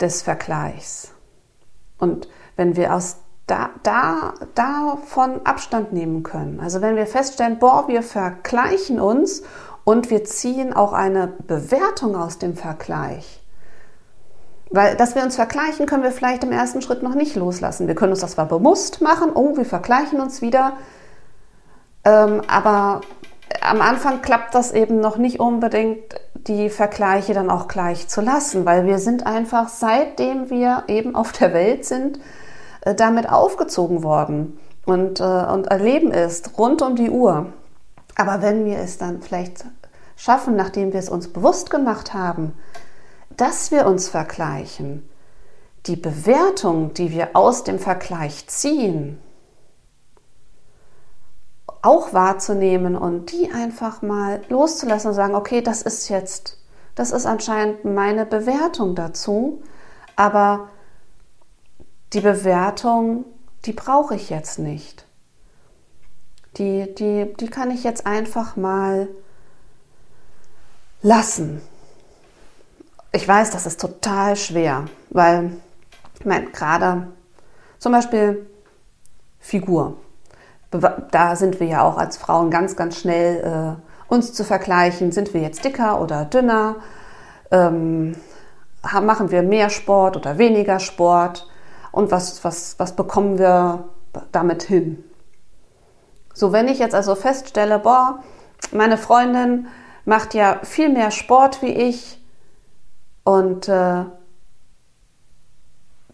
des 0.00 0.22
Vergleichs. 0.22 1.12
Und 1.98 2.28
wenn 2.56 2.76
wir 2.76 2.94
aus 2.94 3.16
da, 3.46 3.70
da, 3.82 4.34
davon 4.54 5.44
Abstand 5.44 5.92
nehmen 5.92 6.22
können, 6.22 6.60
also 6.60 6.80
wenn 6.80 6.96
wir 6.96 7.06
feststellen, 7.06 7.58
boah, 7.58 7.88
wir 7.88 8.02
vergleichen 8.02 9.00
uns 9.00 9.42
und 9.84 10.10
wir 10.10 10.24
ziehen 10.24 10.72
auch 10.72 10.92
eine 10.92 11.28
Bewertung 11.46 12.16
aus 12.16 12.38
dem 12.38 12.56
Vergleich. 12.56 13.42
Weil, 14.70 14.96
dass 14.96 15.14
wir 15.14 15.22
uns 15.22 15.36
vergleichen, 15.36 15.86
können 15.86 16.02
wir 16.02 16.10
vielleicht 16.10 16.42
im 16.42 16.52
ersten 16.52 16.80
Schritt 16.80 17.02
noch 17.02 17.14
nicht 17.14 17.36
loslassen. 17.36 17.86
Wir 17.86 17.94
können 17.94 18.12
uns 18.12 18.22
das 18.22 18.32
zwar 18.32 18.46
bewusst 18.46 19.02
machen, 19.02 19.30
oh, 19.34 19.56
wir 19.56 19.66
vergleichen 19.66 20.20
uns 20.20 20.40
wieder, 20.40 20.72
ähm, 22.04 22.42
aber 22.48 23.02
am 23.60 23.80
Anfang 23.80 24.22
klappt 24.22 24.54
das 24.54 24.72
eben 24.72 25.00
noch 25.00 25.16
nicht 25.16 25.38
unbedingt, 25.38 26.14
die 26.46 26.68
Vergleiche 26.70 27.34
dann 27.34 27.50
auch 27.50 27.68
gleich 27.68 28.08
zu 28.08 28.20
lassen, 28.20 28.64
weil 28.64 28.86
wir 28.86 28.98
sind 28.98 29.26
einfach, 29.26 29.68
seitdem 29.68 30.50
wir 30.50 30.84
eben 30.88 31.14
auf 31.14 31.32
der 31.32 31.52
Welt 31.54 31.84
sind, 31.84 32.18
äh, 32.82 32.94
damit 32.94 33.28
aufgezogen 33.28 34.02
worden 34.02 34.58
und, 34.84 35.20
äh, 35.20 35.22
und 35.22 35.68
erleben 35.68 36.12
ist 36.12 36.58
rund 36.58 36.82
um 36.82 36.96
die 36.96 37.10
Uhr. 37.10 37.46
Aber 38.16 38.42
wenn 38.42 38.64
wir 38.64 38.78
es 38.78 38.98
dann 38.98 39.22
vielleicht 39.22 39.64
schaffen, 40.16 40.56
nachdem 40.56 40.92
wir 40.92 41.00
es 41.00 41.08
uns 41.08 41.28
bewusst 41.28 41.70
gemacht 41.70 42.14
haben, 42.14 42.52
dass 43.36 43.70
wir 43.70 43.86
uns 43.86 44.08
vergleichen, 44.08 45.08
die 45.86 45.96
Bewertung, 45.96 46.94
die 46.94 47.10
wir 47.10 47.30
aus 47.34 47.64
dem 47.64 47.78
Vergleich 47.78 48.46
ziehen, 48.46 49.18
auch 51.84 52.12
wahrzunehmen 52.12 52.96
und 52.96 53.32
die 53.32 53.50
einfach 53.52 54.02
mal 54.02 54.42
loszulassen 54.48 55.10
und 55.10 55.14
sagen, 55.14 55.34
okay, 55.34 55.60
das 55.60 55.82
ist 55.82 56.08
jetzt, 56.08 56.58
das 56.94 57.10
ist 57.10 57.26
anscheinend 57.26 57.84
meine 57.84 58.26
Bewertung 58.26 58.94
dazu, 58.94 59.62
aber 60.16 60.68
die 62.12 62.20
Bewertung, 62.20 63.24
die 63.66 63.72
brauche 63.72 64.14
ich 64.14 64.30
jetzt 64.30 64.58
nicht 64.58 65.04
die, 66.56 66.94
die, 66.94 67.34
die 67.38 67.48
kann 67.48 67.70
ich 67.70 67.84
jetzt 67.84 68.06
einfach 68.06 68.56
mal 68.56 69.08
lassen. 71.02 71.60
Ich 73.12 73.26
weiß, 73.26 73.50
das 73.50 73.66
ist 73.66 73.80
total 73.80 74.36
schwer, 74.36 74.86
weil, 75.10 75.56
ich 76.18 76.26
meine, 76.26 76.46
gerade 76.50 77.08
zum 77.78 77.92
Beispiel 77.92 78.46
Figur. 79.38 79.96
Da 81.10 81.36
sind 81.36 81.60
wir 81.60 81.66
ja 81.66 81.82
auch 81.82 81.96
als 81.96 82.16
Frauen 82.16 82.50
ganz, 82.50 82.74
ganz 82.74 82.98
schnell 82.98 83.76
äh, 83.78 84.12
uns 84.12 84.32
zu 84.32 84.44
vergleichen. 84.44 85.12
Sind 85.12 85.32
wir 85.32 85.40
jetzt 85.40 85.64
dicker 85.64 86.00
oder 86.00 86.24
dünner? 86.24 86.76
Ähm, 87.50 88.16
machen 88.82 89.30
wir 89.30 89.42
mehr 89.42 89.70
Sport 89.70 90.16
oder 90.16 90.38
weniger 90.38 90.80
Sport? 90.80 91.48
Und 91.92 92.10
was, 92.10 92.42
was, 92.44 92.74
was 92.78 92.96
bekommen 92.96 93.38
wir 93.38 93.84
damit 94.32 94.64
hin? 94.64 95.04
So, 96.32 96.52
wenn 96.52 96.66
ich 96.66 96.80
jetzt 96.80 96.94
also 96.94 97.14
feststelle, 97.14 97.78
boah, 97.78 98.18
meine 98.72 98.98
Freundin 98.98 99.68
macht 100.04 100.34
ja 100.34 100.58
viel 100.64 100.88
mehr 100.88 101.12
Sport 101.12 101.62
wie 101.62 101.72
ich 101.72 102.20
und 103.22 103.68
äh, 103.68 104.04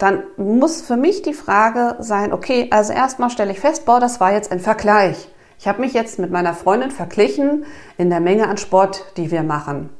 dann 0.00 0.22
muss 0.38 0.80
für 0.80 0.96
mich 0.96 1.20
die 1.20 1.34
Frage 1.34 1.96
sein, 1.98 2.32
okay, 2.32 2.68
also 2.70 2.92
erstmal 2.92 3.28
stelle 3.28 3.52
ich 3.52 3.60
fest, 3.60 3.84
boah, 3.84 4.00
das 4.00 4.18
war 4.18 4.32
jetzt 4.32 4.50
ein 4.50 4.58
Vergleich. 4.58 5.28
Ich 5.58 5.68
habe 5.68 5.82
mich 5.82 5.92
jetzt 5.92 6.18
mit 6.18 6.30
meiner 6.30 6.54
Freundin 6.54 6.90
verglichen 6.90 7.66
in 7.98 8.08
der 8.08 8.20
Menge 8.20 8.48
an 8.48 8.56
Sport, 8.56 9.04
die 9.18 9.30
wir 9.30 9.42
machen. 9.42 9.90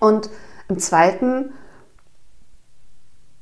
Und 0.00 0.30
im 0.68 0.78
zweiten 0.78 1.52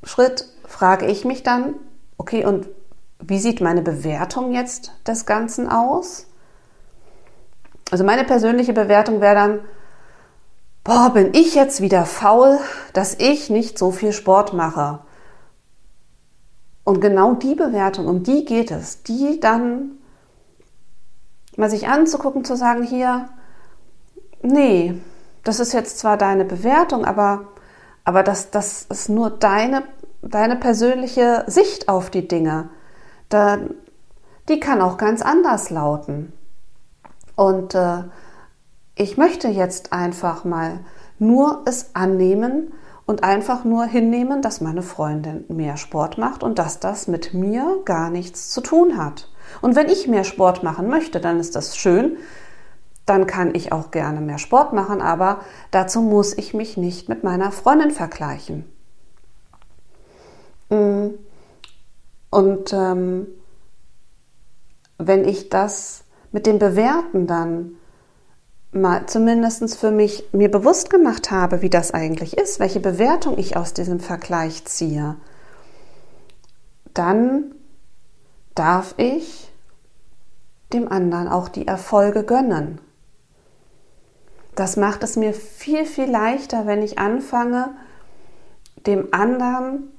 Schritt 0.03 0.49
frage 0.67 1.07
ich 1.07 1.25
mich 1.25 1.45
dann, 1.45 1.75
okay, 2.19 2.45
und 2.45 2.67
wie 3.21 3.39
sieht 3.39 3.61
meine 3.61 3.83
Bewertung 3.83 4.53
jetzt 4.53 4.91
des 5.07 5.25
Ganzen 5.25 5.69
aus? 5.69 6.27
Also 7.93 8.03
meine 8.03 8.25
persönliche 8.25 8.73
Bewertung 8.73 9.21
wäre 9.21 9.37
dann, 9.37 9.61
boah, 10.83 11.11
bin 11.15 11.33
ich 11.33 11.55
jetzt 11.55 11.81
wieder 11.81 12.07
faul, 12.07 12.59
dass 12.93 13.15
ich 13.15 13.51
nicht 13.51 13.79
so 13.79 13.93
viel 13.93 14.13
Sport 14.13 14.53
mache. 14.53 15.06
Und 16.87 17.01
genau 17.01 17.35
die 17.35 17.55
Bewertung, 17.55 18.07
um 18.07 18.23
die 18.23 18.47
geht 18.47 18.71
es, 18.71 19.03
die 19.03 19.41
dann 19.41 19.99
mal 21.59 21.69
sich 21.69 21.89
anzugucken, 21.89 22.45
zu 22.45 22.57
sagen, 22.57 22.83
hier, 22.85 23.29
nee, 24.41 24.95
das 25.45 25.61
ist 25.61 25.75
jetzt 25.75 25.99
zwar 25.99 26.17
deine 26.17 26.47
Bewertung, 26.47 27.05
aber, 27.05 27.49
aber 28.05 28.23
das, 28.23 28.51
das 28.51 28.85
ist 28.85 29.11
nur 29.11 29.29
deine, 29.29 29.83
deine 30.23 30.57
persönliche 30.57 31.45
Sicht 31.47 31.91
auf 31.91 32.09
die 32.09 32.27
Dinge 32.27 32.71
da, 33.29 33.59
die 34.49 34.61
kann 34.61 34.81
auch 34.81 34.97
ganz 34.97 35.23
anders 35.23 35.71
lauten. 35.71 36.33
Und 37.35 37.75
äh, 37.75 38.05
ich 38.95 39.17
möchte 39.17 39.49
jetzt 39.49 39.93
einfach 39.93 40.45
mal 40.45 40.81
nur 41.19 41.63
es 41.67 41.95
annehmen 41.95 42.73
und 43.07 43.23
einfach 43.23 43.65
nur 43.65 43.85
hinnehmen, 43.85 44.43
dass 44.43 44.61
meine 44.61 44.83
Freundin 44.83 45.45
mehr 45.49 45.77
Sport 45.77 46.19
macht 46.19 46.43
und 46.43 46.59
dass 46.59 46.81
das 46.81 47.07
mit 47.07 47.33
mir 47.33 47.81
gar 47.85 48.11
nichts 48.11 48.51
zu 48.51 48.61
tun 48.61 48.99
hat. 48.99 49.29
Und 49.63 49.77
wenn 49.77 49.89
ich 49.89 50.09
mehr 50.09 50.25
Sport 50.25 50.65
machen 50.65 50.89
möchte, 50.89 51.21
dann 51.21 51.39
ist 51.39 51.55
das 51.55 51.77
schön. 51.77 52.17
Dann 53.07 53.29
kann 53.29 53.55
ich 53.55 53.71
auch 53.71 53.93
gerne 53.93 54.21
mehr 54.21 54.39
Sport 54.39 54.73
machen, 54.73 55.01
aber 55.01 55.41
dazu 55.71 56.03
muss 56.03 56.37
ich 56.37 56.53
mich 56.53 56.77
nicht 56.77 57.09
mit 57.09 57.23
meiner 57.23 57.53
Freundin 57.53 57.93
vergleichen. 57.93 58.65
Mm. 60.69 61.11
Und 62.31 62.73
ähm, 62.73 63.29
wenn 64.99 65.25
ich 65.25 65.49
das 65.49 66.05
mit 66.33 66.45
dem 66.47 66.59
Bewerten 66.59 67.29
dann 67.29 67.77
mal 68.77 69.07
zumindest 69.07 69.77
für 69.77 69.91
mich 69.91 70.25
mir 70.33 70.51
bewusst 70.51 70.91
gemacht 70.91 71.31
habe, 71.31 71.63
wie 71.63 71.71
das 71.71 71.93
eigentlich 71.93 72.37
ist, 72.37 72.61
welche 72.61 72.81
Bewertung 72.81 73.39
ich 73.39 73.57
aus 73.57 73.75
diesem 73.75 74.01
Vergleich 74.01 74.65
ziehe, 74.65 75.17
dann 76.95 77.55
darf 78.55 78.95
ich 78.97 79.53
dem 80.73 80.91
anderen 80.91 81.29
auch 81.29 81.49
die 81.49 81.67
Erfolge 81.67 82.25
gönnen. 82.25 82.81
Das 84.55 84.77
macht 84.77 85.03
es 85.03 85.17
mir 85.17 85.35
viel, 85.35 85.85
viel 85.85 86.11
leichter, 86.11 86.67
wenn 86.67 86.83
ich 86.83 86.99
anfange, 86.99 87.75
dem 88.87 89.09
anderen 89.13 89.93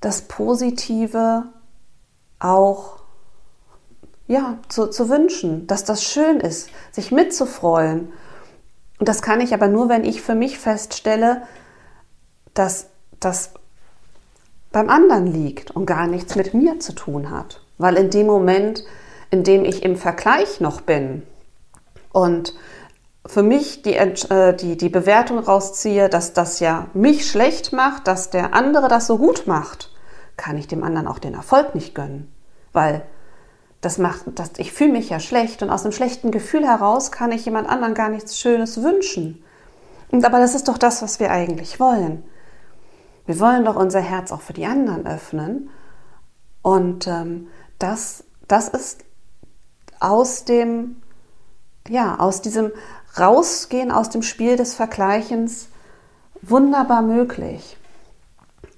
das 0.00 0.22
Positive 0.22 1.44
auch 2.38 2.97
ja, 4.28 4.58
zu, 4.68 4.86
zu 4.86 5.08
wünschen, 5.08 5.66
dass 5.66 5.84
das 5.84 6.04
schön 6.04 6.38
ist, 6.38 6.70
sich 6.92 7.10
mitzufreuen. 7.10 8.12
Und 8.98 9.08
das 9.08 9.22
kann 9.22 9.40
ich 9.40 9.54
aber 9.54 9.68
nur, 9.68 9.88
wenn 9.88 10.04
ich 10.04 10.22
für 10.22 10.34
mich 10.34 10.58
feststelle, 10.58 11.42
dass 12.54 12.88
das 13.20 13.52
beim 14.70 14.90
anderen 14.90 15.26
liegt 15.26 15.70
und 15.70 15.86
gar 15.86 16.06
nichts 16.06 16.36
mit 16.36 16.52
mir 16.52 16.78
zu 16.78 16.92
tun 16.92 17.30
hat. 17.30 17.62
Weil 17.78 17.96
in 17.96 18.10
dem 18.10 18.26
Moment, 18.26 18.84
in 19.30 19.44
dem 19.44 19.64
ich 19.64 19.82
im 19.82 19.96
Vergleich 19.96 20.60
noch 20.60 20.82
bin 20.82 21.22
und 22.12 22.54
für 23.24 23.42
mich 23.42 23.82
die, 23.82 23.94
äh, 23.94 24.54
die, 24.54 24.76
die 24.76 24.88
Bewertung 24.88 25.38
rausziehe, 25.38 26.08
dass 26.08 26.34
das 26.34 26.60
ja 26.60 26.88
mich 26.92 27.30
schlecht 27.30 27.72
macht, 27.72 28.06
dass 28.06 28.30
der 28.30 28.54
andere 28.54 28.88
das 28.88 29.06
so 29.06 29.16
gut 29.18 29.46
macht, 29.46 29.90
kann 30.36 30.58
ich 30.58 30.68
dem 30.68 30.82
anderen 30.82 31.06
auch 31.06 31.18
den 31.18 31.34
Erfolg 31.34 31.74
nicht 31.74 31.94
gönnen. 31.94 32.32
Weil 32.72 33.02
das 33.80 33.98
macht, 33.98 34.24
das, 34.34 34.52
ich 34.58 34.72
fühle 34.72 34.92
mich 34.92 35.08
ja 35.08 35.20
schlecht 35.20 35.62
und 35.62 35.70
aus 35.70 35.84
einem 35.84 35.92
schlechten 35.92 36.30
Gefühl 36.30 36.66
heraus 36.66 37.12
kann 37.12 37.32
ich 37.32 37.44
jemand 37.44 37.68
anderen 37.68 37.94
gar 37.94 38.08
nichts 38.08 38.38
Schönes 38.38 38.82
wünschen. 38.82 39.42
Und 40.10 40.24
aber 40.24 40.40
das 40.40 40.54
ist 40.54 40.68
doch 40.68 40.78
das, 40.78 41.02
was 41.02 41.20
wir 41.20 41.30
eigentlich 41.30 41.78
wollen. 41.78 42.24
Wir 43.26 43.38
wollen 43.40 43.64
doch 43.64 43.76
unser 43.76 44.00
Herz 44.00 44.32
auch 44.32 44.40
für 44.40 44.54
die 44.54 44.66
anderen 44.66 45.06
öffnen. 45.06 45.70
Und 46.62 47.06
ähm, 47.06 47.48
das, 47.78 48.24
das 48.48 48.68
ist 48.68 49.04
aus 50.00 50.44
dem, 50.44 51.02
ja, 51.88 52.18
aus 52.18 52.40
diesem 52.40 52.72
Rausgehen 53.18 53.90
aus 53.90 54.10
dem 54.10 54.22
Spiel 54.22 54.56
des 54.56 54.74
Vergleichens 54.74 55.68
wunderbar 56.42 57.02
möglich. 57.02 57.76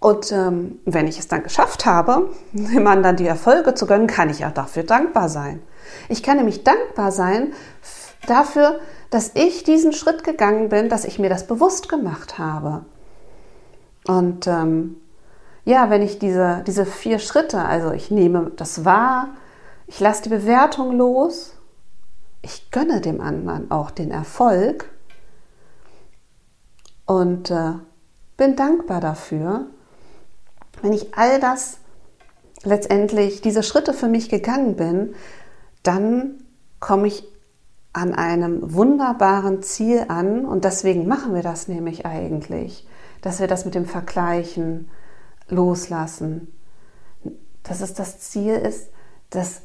Und 0.00 0.32
ähm, 0.32 0.80
wenn 0.86 1.06
ich 1.06 1.18
es 1.18 1.28
dann 1.28 1.42
geschafft 1.42 1.84
habe, 1.86 2.30
dem 2.52 2.86
anderen 2.86 3.16
die 3.16 3.26
Erfolge 3.26 3.74
zu 3.74 3.86
gönnen, 3.86 4.06
kann 4.06 4.30
ich 4.30 4.44
auch 4.44 4.52
dafür 4.52 4.82
dankbar 4.82 5.28
sein. 5.28 5.62
Ich 6.08 6.22
kann 6.22 6.38
nämlich 6.38 6.64
dankbar 6.64 7.12
sein 7.12 7.52
dafür, 8.26 8.80
dass 9.10 9.32
ich 9.34 9.62
diesen 9.62 9.92
Schritt 9.92 10.24
gegangen 10.24 10.68
bin, 10.68 10.88
dass 10.88 11.04
ich 11.04 11.18
mir 11.18 11.28
das 11.28 11.46
bewusst 11.46 11.88
gemacht 11.88 12.38
habe. 12.38 12.84
Und 14.06 14.46
ähm, 14.46 14.96
ja, 15.64 15.90
wenn 15.90 16.02
ich 16.02 16.18
diese, 16.18 16.64
diese 16.66 16.86
vier 16.86 17.18
Schritte, 17.18 17.62
also 17.64 17.92
ich 17.92 18.10
nehme 18.10 18.52
das 18.56 18.84
wahr, 18.84 19.28
ich 19.86 20.00
lasse 20.00 20.22
die 20.22 20.28
Bewertung 20.30 20.96
los, 20.96 21.54
ich 22.42 22.70
gönne 22.70 23.00
dem 23.00 23.20
anderen 23.20 23.70
auch 23.70 23.90
den 23.90 24.10
Erfolg 24.10 24.88
und 27.04 27.50
äh, 27.50 27.72
bin 28.36 28.56
dankbar 28.56 29.00
dafür, 29.00 29.66
wenn 30.82 30.92
ich 30.92 31.14
all 31.16 31.40
das 31.40 31.78
letztendlich, 32.62 33.40
diese 33.40 33.62
Schritte 33.62 33.92
für 33.92 34.08
mich 34.08 34.28
gegangen 34.28 34.76
bin, 34.76 35.14
dann 35.82 36.44
komme 36.78 37.08
ich 37.08 37.24
an 37.92 38.14
einem 38.14 38.74
wunderbaren 38.74 39.62
Ziel 39.62 40.04
an 40.08 40.44
und 40.44 40.64
deswegen 40.64 41.06
machen 41.06 41.34
wir 41.34 41.42
das 41.42 41.68
nämlich 41.68 42.06
eigentlich, 42.06 42.86
dass 43.20 43.40
wir 43.40 43.48
das 43.48 43.64
mit 43.64 43.74
dem 43.74 43.86
Vergleichen 43.86 44.88
loslassen. 45.48 46.52
Dass 47.62 47.80
es 47.80 47.94
das 47.94 48.20
Ziel 48.20 48.54
ist, 48.54 48.90
dass 49.30 49.62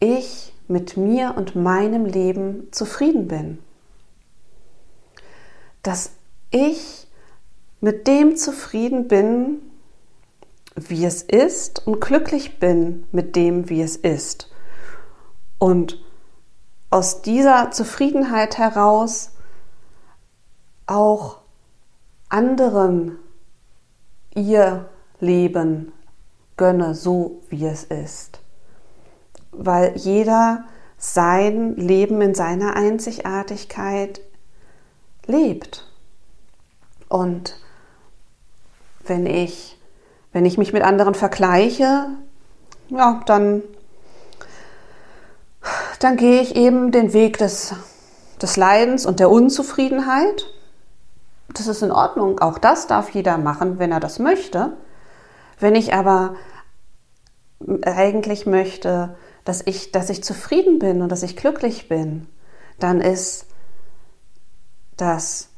ich 0.00 0.54
mit 0.66 0.96
mir 0.96 1.34
und 1.36 1.56
meinem 1.56 2.04
Leben 2.04 2.68
zufrieden 2.72 3.28
bin. 3.28 3.58
Dass 5.82 6.10
ich 6.50 7.06
mit 7.80 8.06
dem 8.06 8.36
zufrieden 8.36 9.08
bin, 9.08 9.60
wie 10.88 11.04
es 11.04 11.22
ist 11.22 11.86
und 11.86 12.00
glücklich 12.00 12.58
bin 12.58 13.06
mit 13.12 13.36
dem, 13.36 13.68
wie 13.68 13.82
es 13.82 13.96
ist. 13.96 14.50
Und 15.58 16.02
aus 16.90 17.22
dieser 17.22 17.70
Zufriedenheit 17.70 18.58
heraus 18.58 19.32
auch 20.86 21.38
anderen 22.28 23.18
ihr 24.34 24.88
Leben 25.20 25.92
gönne, 26.56 26.94
so 26.94 27.42
wie 27.48 27.66
es 27.66 27.84
ist. 27.84 28.40
Weil 29.52 29.96
jeder 29.96 30.64
sein 30.96 31.76
Leben 31.76 32.20
in 32.20 32.34
seiner 32.34 32.74
Einzigartigkeit 32.74 34.20
lebt. 35.26 35.90
Und 37.08 37.60
wenn 39.04 39.26
ich 39.26 39.77
wenn 40.32 40.44
ich 40.44 40.58
mich 40.58 40.72
mit 40.72 40.82
anderen 40.82 41.14
vergleiche, 41.14 42.06
ja, 42.88 43.20
dann, 43.26 43.62
dann 46.00 46.16
gehe 46.16 46.40
ich 46.40 46.56
eben 46.56 46.92
den 46.92 47.12
Weg 47.12 47.38
des, 47.38 47.74
des 48.40 48.56
Leidens 48.56 49.06
und 49.06 49.20
der 49.20 49.30
Unzufriedenheit. 49.30 50.46
Das 51.54 51.66
ist 51.66 51.82
in 51.82 51.92
Ordnung. 51.92 52.40
Auch 52.40 52.58
das 52.58 52.86
darf 52.86 53.10
jeder 53.10 53.38
machen, 53.38 53.78
wenn 53.78 53.92
er 53.92 54.00
das 54.00 54.18
möchte. 54.18 54.76
Wenn 55.58 55.74
ich 55.74 55.94
aber 55.94 56.34
eigentlich 57.82 58.46
möchte, 58.46 59.16
dass 59.44 59.62
ich, 59.64 59.92
dass 59.92 60.10
ich 60.10 60.22
zufrieden 60.22 60.78
bin 60.78 61.02
und 61.02 61.10
dass 61.10 61.22
ich 61.22 61.36
glücklich 61.36 61.88
bin, 61.88 62.28
dann 62.78 63.00
ist 63.00 63.46
das 64.96 65.48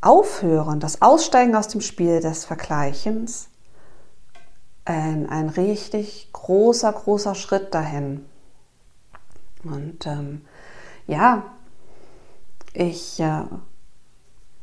Aufhören, 0.00 0.80
das 0.80 1.00
Aussteigen 1.00 1.54
aus 1.56 1.68
dem 1.68 1.80
Spiel 1.80 2.20
des 2.20 2.44
Vergleichens 2.44 3.48
ein, 4.86 5.28
ein 5.28 5.48
richtig 5.50 6.30
großer, 6.32 6.92
großer 6.92 7.34
Schritt 7.34 7.74
dahin. 7.74 8.24
Und 9.64 10.06
ähm, 10.06 10.42
ja, 11.06 11.42
ich, 12.72 13.20
äh, 13.20 13.44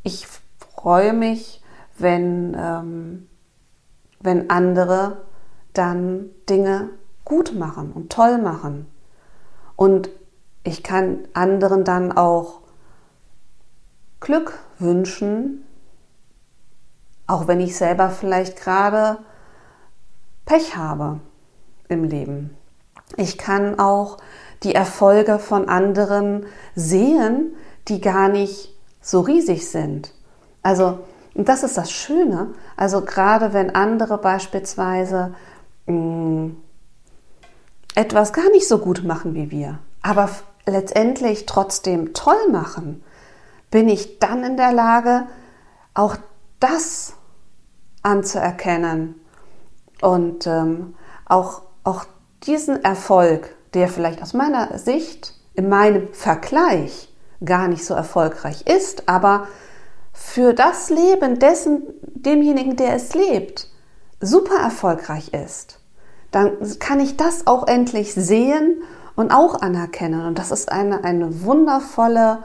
ich 0.01 0.27
freue 0.57 1.13
mich, 1.13 1.61
wenn, 1.97 2.55
ähm, 2.57 3.27
wenn 4.21 4.49
andere 4.49 5.23
dann 5.73 6.29
Dinge 6.49 6.89
gut 7.25 7.53
machen 7.53 7.91
und 7.91 8.11
toll 8.11 8.37
machen. 8.37 8.87
Und 9.75 10.09
ich 10.63 10.83
kann 10.83 11.27
anderen 11.33 11.83
dann 11.83 12.11
auch 12.11 12.61
Glück 14.21 14.59
wünschen, 14.79 15.65
auch 17.27 17.47
wenn 17.47 17.59
ich 17.59 17.75
selber 17.75 18.09
vielleicht 18.09 18.57
gerade 18.57 19.19
Pech 20.45 20.75
habe 20.75 21.19
im 21.89 22.03
Leben. 22.03 22.57
Ich 23.17 23.37
kann 23.37 23.79
auch 23.79 24.17
die 24.63 24.75
Erfolge 24.75 25.39
von 25.39 25.69
anderen 25.69 26.45
sehen, 26.75 27.55
die 27.87 28.01
gar 28.01 28.29
nicht 28.29 28.73
so 29.01 29.21
riesig 29.21 29.69
sind. 29.69 30.13
Also, 30.61 30.99
und 31.33 31.49
das 31.49 31.63
ist 31.63 31.77
das 31.77 31.91
Schöne. 31.91 32.53
Also 32.77 33.01
gerade 33.01 33.53
wenn 33.53 33.75
andere 33.75 34.17
beispielsweise 34.17 35.33
mh, 35.85 35.95
mm, 35.95 36.57
etwas 37.95 38.33
gar 38.33 38.49
nicht 38.49 38.67
so 38.67 38.79
gut 38.79 39.03
machen 39.03 39.35
wie 39.35 39.51
wir, 39.51 39.79
aber 40.01 40.29
letztendlich 40.65 41.45
trotzdem 41.45 42.13
toll 42.13 42.49
machen, 42.51 43.03
bin 43.69 43.87
ich 43.87 44.19
dann 44.19 44.43
in 44.43 44.57
der 44.57 44.71
Lage, 44.71 45.27
auch 45.93 46.15
das 46.59 47.13
anzuerkennen 48.01 49.15
und 50.03 50.47
ähm, 50.47 50.95
auch, 51.25 51.61
auch 51.83 52.05
diesen 52.43 52.83
Erfolg, 52.83 53.55
der 53.73 53.87
vielleicht 53.87 54.21
aus 54.21 54.33
meiner 54.33 54.77
Sicht 54.77 55.33
in 55.53 55.69
meinem 55.69 56.13
Vergleich 56.13 57.09
gar 57.43 57.67
nicht 57.67 57.85
so 57.85 57.93
erfolgreich 57.93 58.67
ist, 58.67 59.07
aber 59.07 59.47
für 60.11 60.53
das 60.53 60.89
Leben 60.89 61.39
dessen, 61.39 61.83
demjenigen, 62.01 62.75
der 62.75 62.95
es 62.95 63.13
lebt, 63.13 63.69
super 64.19 64.55
erfolgreich 64.55 65.33
ist, 65.33 65.79
dann 66.31 66.57
kann 66.79 66.99
ich 66.99 67.17
das 67.17 67.47
auch 67.47 67.67
endlich 67.67 68.13
sehen 68.13 68.83
und 69.15 69.31
auch 69.31 69.61
anerkennen. 69.61 70.25
Und 70.25 70.37
das 70.37 70.51
ist 70.51 70.71
eine, 70.71 71.03
eine 71.03 71.43
wundervolle 71.43 72.43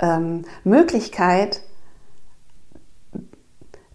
ähm, 0.00 0.44
Möglichkeit, 0.64 1.62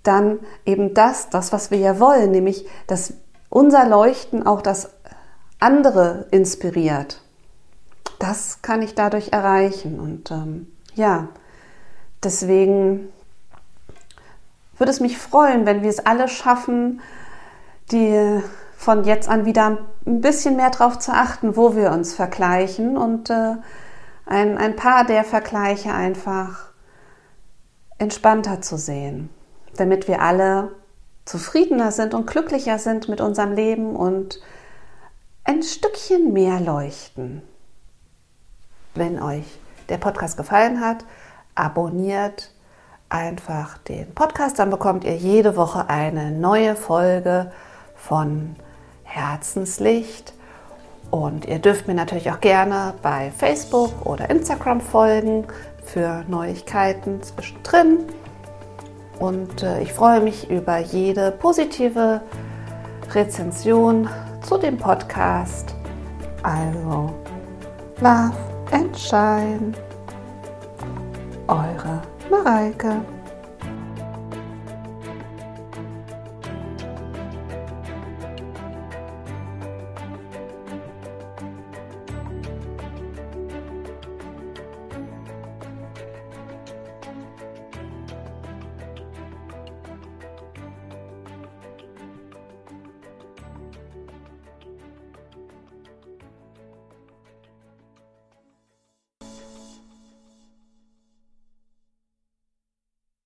dann 0.03 0.39
eben 0.65 0.93
das, 0.93 1.29
das, 1.29 1.51
was 1.51 1.71
wir 1.71 1.77
ja 1.79 1.99
wollen, 1.99 2.31
nämlich, 2.31 2.65
dass 2.88 3.13
unser 3.49 3.88
Leuchten 3.88 4.45
auch 4.45 4.62
das 4.62 4.89
andere 5.60 6.27
inspiriert. 6.31 7.21
Das 8.19 8.62
kann 8.62 8.81
ich 8.81 8.95
dadurch 8.95 9.31
erreichen. 9.31 9.99
Und 9.99 10.31
ähm, 10.31 10.67
ja, 10.95 11.27
deswegen 12.23 13.10
würde 14.77 14.91
es 14.91 14.99
mich 14.99 15.17
freuen, 15.17 15.65
wenn 15.65 15.81
wir 15.81 15.89
es 15.89 16.05
alle 16.05 16.27
schaffen, 16.27 17.01
die 17.91 18.41
von 18.75 19.03
jetzt 19.05 19.27
an 19.27 19.45
wieder 19.45 19.79
ein 20.05 20.21
bisschen 20.21 20.55
mehr 20.55 20.69
darauf 20.69 20.99
zu 20.99 21.12
achten, 21.12 21.55
wo 21.57 21.75
wir 21.75 21.91
uns 21.91 22.13
vergleichen 22.13 22.95
und 22.95 23.29
äh, 23.29 23.55
ein, 24.25 24.57
ein 24.57 24.75
paar 24.75 25.05
der 25.05 25.23
Vergleiche 25.23 25.93
einfach 25.93 26.67
entspannter 27.97 28.62
zu 28.62 28.77
sehen, 28.77 29.29
damit 29.79 30.07
wir 30.07 30.21
alle 30.21 30.71
zufriedener 31.25 31.91
sind 31.91 32.13
und 32.13 32.27
glücklicher 32.27 32.79
sind 32.79 33.09
mit 33.09 33.21
unserem 33.21 33.53
Leben 33.53 33.95
und 33.95 34.39
ein 35.43 35.63
Stückchen 35.63 36.33
mehr 36.33 36.59
leuchten. 36.59 37.41
Wenn 38.95 39.21
euch 39.21 39.45
der 39.89 39.97
Podcast 39.97 40.37
gefallen 40.37 40.81
hat, 40.81 41.05
abonniert 41.55 42.51
einfach 43.09 43.77
den 43.79 44.13
Podcast, 44.13 44.59
dann 44.59 44.69
bekommt 44.69 45.03
ihr 45.03 45.15
jede 45.15 45.55
Woche 45.55 45.89
eine 45.89 46.31
neue 46.31 46.75
Folge 46.75 47.51
von 47.95 48.55
Herzenslicht. 49.03 50.33
Und 51.09 51.45
ihr 51.45 51.59
dürft 51.59 51.87
mir 51.87 51.93
natürlich 51.93 52.31
auch 52.31 52.41
gerne 52.41 52.93
bei 53.01 53.31
Facebook 53.31 54.05
oder 54.05 54.29
Instagram 54.29 54.81
folgen 54.81 55.47
für 55.85 56.25
Neuigkeiten 56.27 57.23
zwischendrin. 57.23 57.99
Und 59.19 59.63
äh, 59.63 59.82
ich 59.82 59.93
freue 59.93 60.21
mich 60.21 60.49
über 60.49 60.77
jede 60.77 61.32
positive 61.32 62.21
Rezension 63.13 64.08
zu 64.41 64.58
dem 64.58 64.77
Podcast. 64.77 65.73
Also, 66.43 67.13
Love 67.99 68.34
and 68.71 68.97
Shine. 68.97 69.73
Eure 71.47 72.01
Mareike. 72.30 73.01